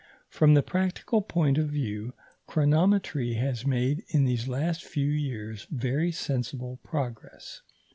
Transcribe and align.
From 0.29 0.55
the 0.55 0.63
practical 0.63 1.21
point 1.21 1.59
of 1.59 1.67
view, 1.69 2.13
chronometry 2.47 3.35
has 3.35 3.67
made 3.67 4.03
in 4.07 4.23
these 4.23 4.47
last 4.47 4.83
few 4.83 5.05
years 5.11 5.67
very 5.69 6.11
sensible 6.11 6.77
progress. 6.77 7.61